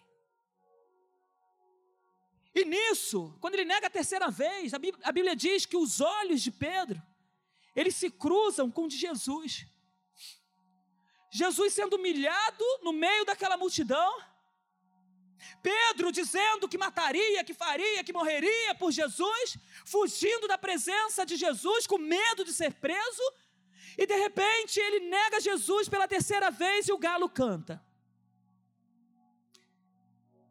[2.55, 6.01] E nisso, quando ele nega a terceira vez, a Bíblia, a Bíblia diz que os
[6.01, 7.01] olhos de Pedro,
[7.75, 9.67] eles se cruzam com os de Jesus.
[11.43, 14.11] Jesus sendo humilhado no meio daquela multidão,
[15.63, 21.87] Pedro dizendo que mataria, que faria, que morreria por Jesus, fugindo da presença de Jesus,
[21.87, 23.27] com medo de ser preso,
[23.99, 27.75] e de repente ele nega Jesus pela terceira vez e o galo canta.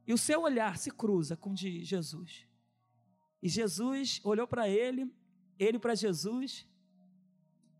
[0.07, 2.45] E o seu olhar se cruza com o de Jesus.
[3.41, 5.11] E Jesus olhou para ele,
[5.57, 6.67] ele para Jesus,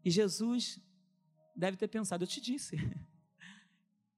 [0.03, 0.79] e Jesus
[1.55, 2.75] deve ter pensado: Eu te disse.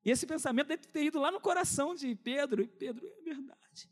[0.04, 3.90] E esse pensamento deve ter ido lá no coração de Pedro, e Pedro, é verdade.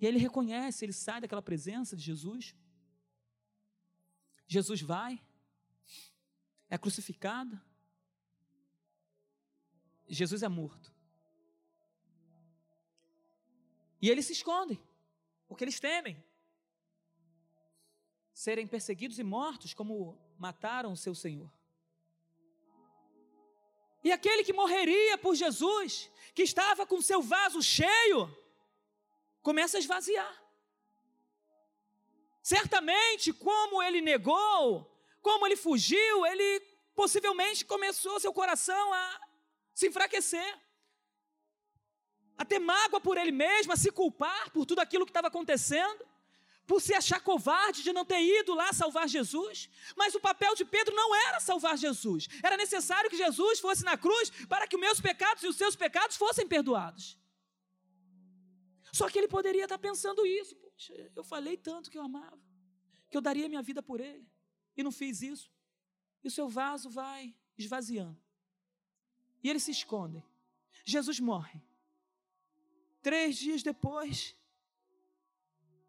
[0.00, 2.54] E ele reconhece, ele sai daquela presença de Jesus.
[4.46, 5.22] Jesus vai,
[6.70, 7.60] é crucificado.
[10.08, 10.90] Jesus é morto.
[14.00, 14.80] E eles se escondem,
[15.46, 16.24] porque eles temem
[18.32, 21.50] serem perseguidos e mortos como mataram o seu Senhor.
[24.02, 28.20] E aquele que morreria por Jesus, que estava com seu vaso cheio,
[29.42, 30.34] começa a esvaziar.
[32.42, 36.60] Certamente, como ele negou, como ele fugiu, ele
[36.94, 39.20] possivelmente começou seu coração a
[39.74, 40.50] se enfraquecer.
[42.40, 46.06] a ter mágoa por ele mesmo, a se culpar por tudo aquilo que estava acontecendo,
[46.68, 49.70] por se achar covarde de não ter ido lá salvar Jesus.
[49.96, 53.96] Mas o papel de Pedro não era salvar Jesus, era necessário que Jesus fosse na
[53.96, 57.18] cruz para que os meus pecados e os seus pecados fossem perdoados.
[58.92, 60.54] Só que ele poderia estar pensando isso.
[60.56, 62.38] Poxa, eu falei tanto que eu amava,
[63.10, 64.26] que eu daria minha vida por ele,
[64.76, 65.50] e não fiz isso.
[66.22, 68.20] E o seu vaso vai esvaziando.
[69.42, 70.24] E eles se escondem.
[70.84, 71.62] Jesus morre.
[73.00, 74.36] Três dias depois,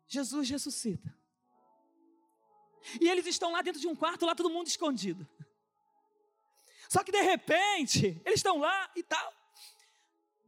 [0.09, 1.15] Jesus ressuscita.
[2.99, 5.27] E eles estão lá dentro de um quarto, lá todo mundo escondido.
[6.89, 9.33] Só que de repente, eles estão lá e tal,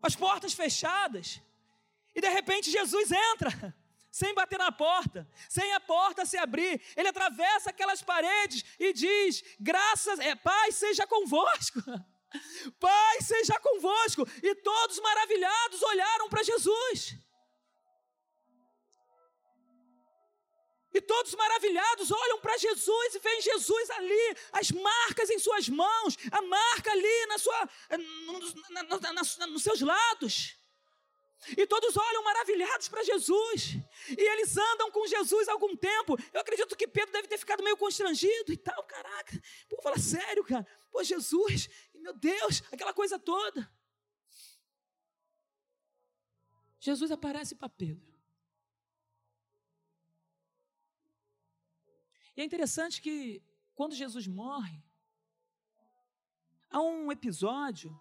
[0.01, 1.39] as portas fechadas.
[2.15, 3.77] E de repente Jesus entra,
[4.11, 6.81] sem bater na porta, sem a porta se abrir.
[6.97, 11.79] Ele atravessa aquelas paredes e diz: Graças, é, Pai, seja convosco.
[12.79, 14.27] Pai, seja convosco.
[14.41, 17.15] E todos maravilhados olharam para Jesus.
[20.93, 26.17] E todos maravilhados olham para Jesus e veem Jesus ali, as marcas em suas mãos,
[26.31, 27.69] a marca ali na sua,
[28.69, 30.57] na, na, na, nos seus lados.
[31.57, 33.75] E todos olham maravilhados para Jesus.
[34.09, 36.15] E eles andam com Jesus há algum tempo.
[36.33, 38.83] Eu acredito que Pedro deve ter ficado meio constrangido e tal.
[38.83, 40.67] Caraca, pô, fala sério, cara.
[40.91, 43.71] Pô, Jesus, meu Deus, aquela coisa toda.
[46.79, 48.10] Jesus aparece para Pedro.
[52.35, 53.43] E é interessante que
[53.75, 54.81] quando Jesus morre,
[56.69, 57.99] há um episódio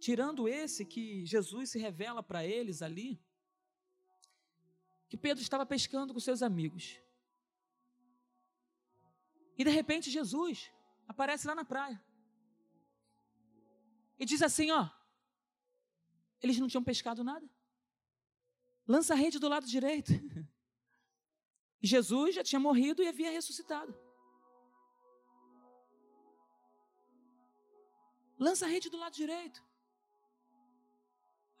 [0.00, 3.22] tirando esse que Jesus se revela para eles ali,
[5.08, 7.00] que Pedro estava pescando com seus amigos.
[9.56, 10.72] E de repente Jesus
[11.06, 12.02] aparece lá na praia.
[14.18, 14.88] E diz assim: Ó,
[16.40, 17.48] eles não tinham pescado nada.
[18.86, 20.12] Lança a rede do lado direito.
[21.82, 23.92] Jesus já tinha morrido e havia ressuscitado.
[28.38, 29.64] Lança a rede do lado direito.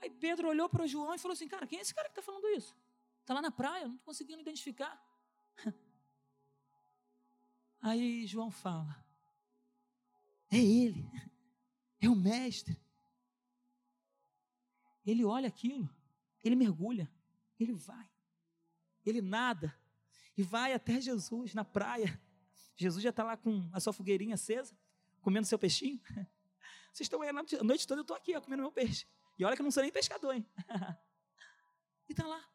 [0.00, 2.22] Aí Pedro olhou para João e falou assim: Cara, quem é esse cara que está
[2.22, 2.76] falando isso?
[3.20, 5.00] Está lá na praia, não estou conseguindo identificar.
[7.80, 9.04] Aí João fala:
[10.50, 11.10] É ele,
[12.00, 12.80] é o mestre.
[15.04, 15.88] Ele olha aquilo,
[16.44, 17.12] ele mergulha,
[17.58, 18.08] ele vai,
[19.04, 19.76] ele nada
[20.36, 22.20] e vai até Jesus na praia.
[22.76, 24.76] Jesus já está lá com a sua fogueirinha acesa,
[25.20, 26.00] comendo seu peixinho.
[26.92, 29.06] Vocês estão aí a noite toda, eu estou aqui ó, comendo meu peixe.
[29.38, 30.46] E olha que eu não sou nem pescador, hein?
[32.08, 32.48] e está lá.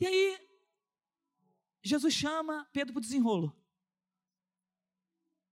[0.00, 0.48] E aí,
[1.82, 3.54] Jesus chama Pedro para o desenrolo.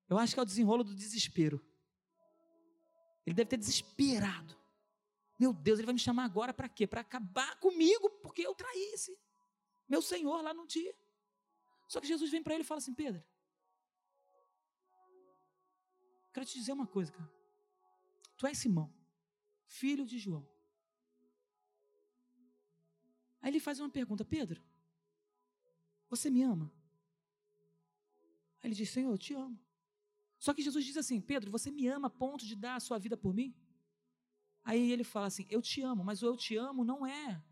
[0.08, 1.64] Eu acho que é o desenrolo do desespero.
[3.24, 4.56] Ele deve ter desesperado.
[5.38, 6.86] Meu Deus, ele vai me chamar agora para quê?
[6.86, 9.18] Para acabar comigo, porque eu traí esse
[9.92, 10.94] meu Senhor lá no dia.
[11.92, 13.22] Só que Jesus vem para ele e fala assim: Pedro,
[16.32, 17.30] quero te dizer uma coisa, cara.
[18.38, 18.88] Tu és Simão
[19.80, 20.46] filho de João.
[23.40, 24.62] Aí ele faz uma pergunta: Pedro,
[26.08, 26.72] você me ama?
[28.60, 29.58] Aí ele diz: Senhor, eu te amo.
[30.38, 32.98] Só que Jesus diz assim: Pedro, você me ama a ponto de dar a sua
[32.98, 33.54] vida por mim?
[34.62, 37.42] Aí ele fala assim: Eu te amo, mas o eu te amo não é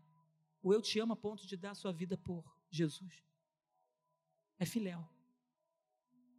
[0.61, 3.23] o eu te amo a ponto de dar sua vida por Jesus.
[4.59, 5.07] É filéu,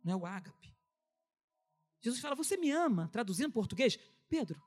[0.05, 0.75] não é o ágape.
[2.01, 4.63] Jesus fala: Você me ama, traduzindo em português, Pedro,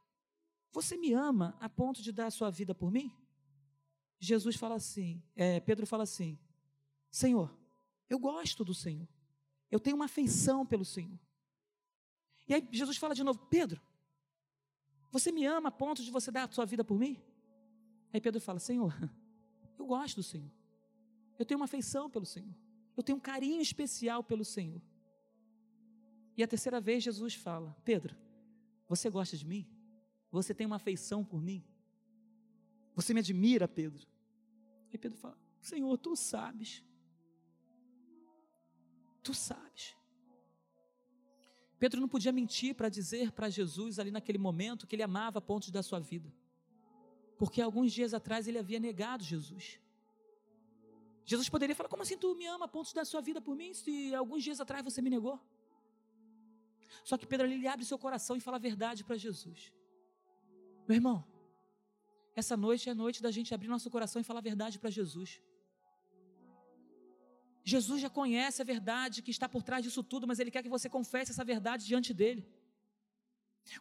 [0.72, 3.12] você me ama a ponto de dar a sua vida por mim?
[4.20, 6.40] Jesus fala assim, é, Pedro fala assim:
[7.12, 7.56] Senhor,
[8.10, 9.08] eu gosto do Senhor,
[9.70, 11.20] eu tenho uma afeição pelo Senhor.
[12.48, 13.82] E aí Jesus fala de novo: Pedro,
[15.12, 17.22] você me ama a ponto de você dar a sua vida por mim?
[18.14, 18.94] Aí Pedro fala: Senhor,
[19.78, 20.52] eu gosto do Senhor,
[21.38, 22.56] eu tenho uma afeição pelo Senhor,
[22.96, 24.82] eu tenho um carinho especial pelo Senhor.
[26.38, 28.16] E a terceira vez Jesus fala: Pedro,
[28.88, 29.68] você gosta de mim?
[30.32, 31.64] Você tem uma afeição por mim?
[32.94, 34.06] Você me admira, Pedro?
[34.92, 36.84] Aí Pedro fala: Senhor, tu sabes.
[39.24, 39.96] Tu sabes.
[41.80, 45.42] Pedro não podia mentir para dizer para Jesus ali naquele momento que ele amava a
[45.42, 46.32] ponto de dar sua vida.
[47.38, 49.80] Porque alguns dias atrás ele havia negado Jesus.
[51.26, 53.56] Jesus poderia falar: Como assim tu me ama a ponto de dar sua vida por
[53.56, 53.74] mim?
[53.74, 55.40] Se alguns dias atrás você me negou.
[57.04, 59.74] Só que Pedro ali ele abre seu coração e fala a verdade para Jesus.
[60.88, 61.26] Meu irmão,
[62.36, 64.90] essa noite é a noite da gente abrir nosso coração e falar a verdade para
[64.90, 65.42] Jesus.
[67.64, 70.70] Jesus já conhece a verdade que está por trás disso tudo, mas Ele quer que
[70.70, 72.48] você confesse essa verdade diante dele.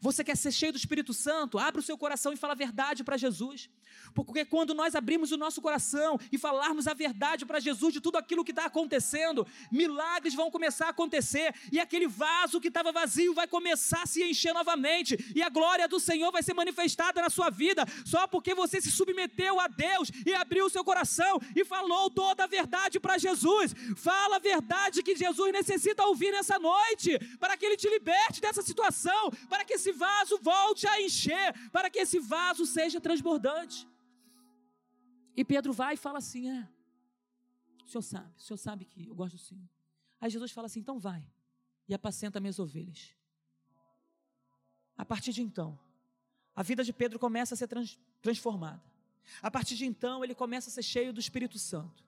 [0.01, 1.59] Você quer ser cheio do Espírito Santo?
[1.59, 3.69] Abre o seu coração e fala a verdade para Jesus.
[4.15, 8.17] Porque quando nós abrimos o nosso coração e falarmos a verdade para Jesus de tudo
[8.17, 13.35] aquilo que está acontecendo, milagres vão começar a acontecer, e aquele vaso que estava vazio
[13.35, 17.31] vai começar a se encher novamente, e a glória do Senhor vai ser manifestada na
[17.31, 21.65] sua vida, só porque você se submeteu a Deus e abriu o seu coração e
[21.65, 23.75] falou toda a verdade para Jesus.
[23.97, 28.63] Fala a verdade que Jesus necessita ouvir nessa noite, para que Ele te liberte dessa
[28.63, 33.87] situação, para que esse vaso volte a encher, para que esse vaso seja transbordante.
[35.37, 36.69] E Pedro vai e fala assim: É,
[37.85, 39.69] o senhor sabe, o senhor sabe que eu gosto do senhor.
[40.21, 41.25] Aí Jesus fala assim: Então vai
[41.89, 43.15] e apacenta minhas ovelhas.
[44.97, 45.79] A partir de então,
[46.55, 48.83] a vida de Pedro começa a ser trans, transformada.
[49.43, 52.04] A partir de então, ele começa a ser cheio do Espírito Santo.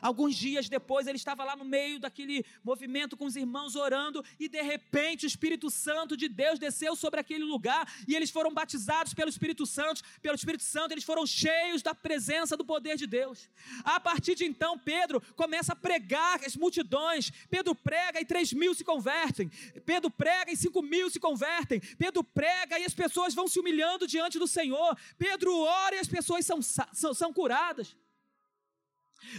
[0.00, 4.48] Alguns dias depois, ele estava lá no meio daquele movimento com os irmãos orando, e
[4.48, 9.14] de repente o Espírito Santo de Deus desceu sobre aquele lugar, e eles foram batizados
[9.14, 13.48] pelo Espírito Santo, pelo Espírito Santo, eles foram cheios da presença do poder de Deus.
[13.84, 17.30] A partir de então, Pedro começa a pregar as multidões.
[17.48, 19.48] Pedro prega e três mil se convertem.
[19.84, 21.80] Pedro prega e cinco mil se convertem.
[21.98, 24.96] Pedro prega e as pessoas vão se humilhando diante do Senhor.
[25.18, 27.96] Pedro ora e as pessoas são, são, são curadas.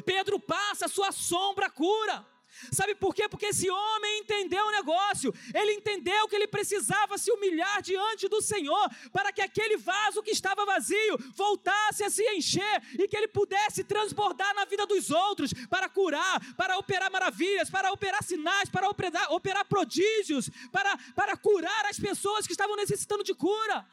[0.06, 2.26] Pedro passa, sua sombra cura.
[2.72, 3.28] Sabe por quê?
[3.28, 8.42] Porque esse homem entendeu o negócio, ele entendeu que ele precisava se humilhar diante do
[8.42, 13.28] Senhor, para que aquele vaso que estava vazio voltasse a se encher e que ele
[13.28, 18.90] pudesse transbordar na vida dos outros, para curar, para operar maravilhas, para operar sinais, para
[18.90, 23.88] operar, operar prodígios, para, para curar as pessoas que estavam necessitando de cura.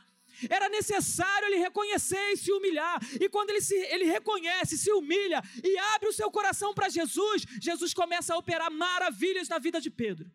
[0.49, 2.99] Era necessário ele reconhecer e se humilhar.
[3.21, 7.45] E quando ele, se, ele reconhece, se humilha e abre o seu coração para Jesus,
[7.61, 10.31] Jesus começa a operar maravilhas na vida de Pedro.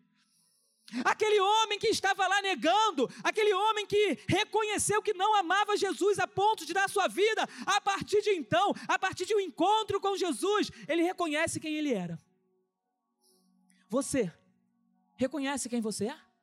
[1.04, 6.26] Aquele homem que estava lá negando, aquele homem que reconheceu que não amava Jesus a
[6.26, 10.16] ponto de dar sua vida, a partir de então, a partir de um encontro com
[10.16, 12.18] Jesus, ele reconhece quem ele era.
[13.88, 14.32] Você
[15.16, 16.33] reconhece quem você é?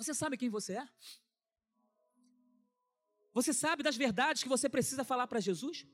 [0.00, 0.88] Você sabe quem você é?
[3.34, 5.86] Você sabe das verdades que você precisa falar para Jesus?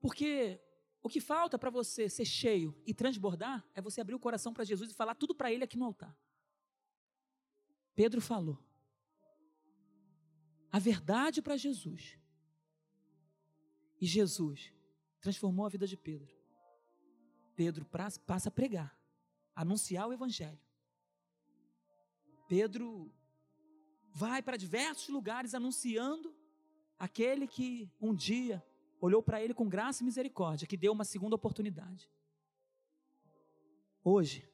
[0.00, 0.60] Porque
[1.00, 4.64] o que falta para você ser cheio e transbordar é você abrir o coração para
[4.64, 6.18] Jesus e falar tudo para Ele aqui no altar.
[7.94, 8.58] Pedro falou
[10.72, 12.18] a verdade para Jesus.
[14.00, 14.72] E Jesus
[15.20, 16.34] transformou a vida de Pedro.
[17.54, 17.86] Pedro
[18.26, 18.98] passa a pregar,
[19.54, 20.58] anunciar o Evangelho.
[22.52, 23.10] Pedro
[24.12, 26.36] vai para diversos lugares anunciando
[26.98, 28.62] aquele que um dia
[29.00, 32.10] olhou para ele com graça e misericórdia, que deu uma segunda oportunidade.
[34.04, 34.46] Hoje,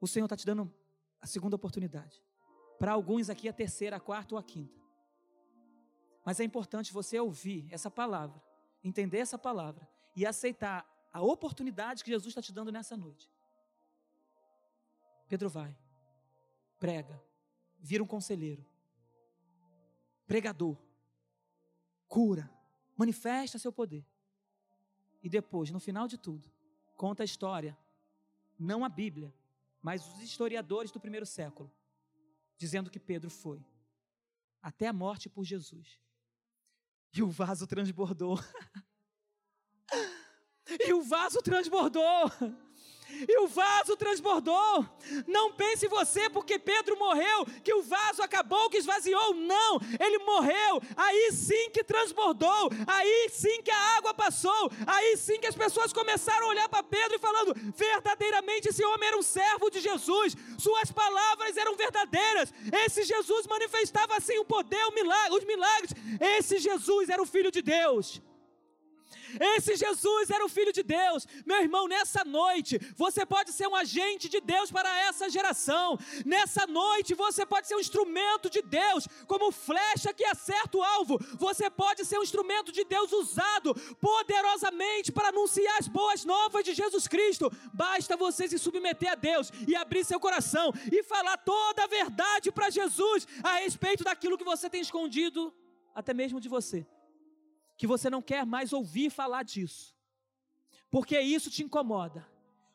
[0.00, 0.72] o Senhor está te dando
[1.20, 2.24] a segunda oportunidade.
[2.78, 4.80] Para alguns aqui, a terceira, a quarta ou a quinta.
[6.24, 8.42] Mas é importante você ouvir essa palavra,
[8.82, 9.86] entender essa palavra
[10.16, 13.30] e aceitar a oportunidade que Jesus está te dando nessa noite.
[15.28, 15.76] Pedro vai
[16.82, 17.22] prega,
[17.78, 18.66] vira um conselheiro,
[20.26, 20.76] pregador,
[22.08, 22.50] cura,
[22.96, 24.04] manifesta seu poder.
[25.22, 26.50] E depois, no final de tudo,
[26.96, 27.78] conta a história,
[28.58, 29.32] não a Bíblia,
[29.80, 31.70] mas os historiadores do primeiro século,
[32.58, 33.64] dizendo que Pedro foi
[34.60, 36.00] até a morte por Jesus.
[37.14, 38.40] E o vaso transbordou.
[40.84, 42.28] e o vaso transbordou.
[43.28, 44.86] E o vaso transbordou.
[45.26, 49.34] Não pense você, porque Pedro morreu, que o vaso acabou, que esvaziou.
[49.34, 50.80] Não, ele morreu.
[50.96, 52.70] Aí sim que transbordou.
[52.86, 54.70] Aí sim que a água passou.
[54.86, 59.08] Aí sim que as pessoas começaram a olhar para Pedro e falando: verdadeiramente esse homem
[59.08, 60.36] era um servo de Jesus.
[60.58, 62.52] Suas palavras eram verdadeiras.
[62.84, 65.92] Esse Jesus manifestava assim o poder, o milagre, os milagres.
[66.20, 68.20] Esse Jesus era o filho de Deus.
[69.40, 71.26] Esse Jesus era o Filho de Deus.
[71.46, 75.98] Meu irmão, nessa noite, você pode ser um agente de Deus para essa geração.
[76.24, 81.18] Nessa noite, você pode ser um instrumento de Deus, como flecha que acerta o alvo.
[81.38, 86.74] Você pode ser um instrumento de Deus usado poderosamente para anunciar as boas novas de
[86.74, 87.50] Jesus Cristo.
[87.72, 92.50] Basta você se submeter a Deus e abrir seu coração e falar toda a verdade
[92.50, 95.54] para Jesus a respeito daquilo que você tem escondido,
[95.94, 96.86] até mesmo de você
[97.82, 99.92] que você não quer mais ouvir falar disso,
[100.88, 102.24] porque isso te incomoda.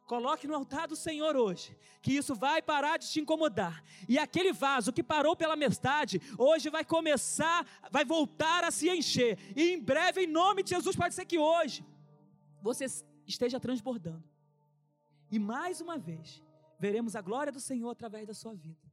[0.05, 3.81] Coloque no altar do Senhor hoje, que isso vai parar de te incomodar.
[4.05, 9.39] E aquele vaso que parou pela metade, hoje vai começar, vai voltar a se encher.
[9.55, 11.85] E em breve, em nome de Jesus, pode ser que hoje
[12.61, 12.85] você
[13.25, 14.29] esteja transbordando.
[15.31, 16.43] E mais uma vez,
[16.77, 18.86] veremos a glória do Senhor através da sua vida.